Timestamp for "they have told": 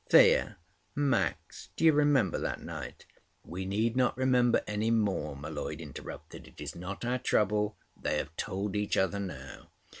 8.01-8.75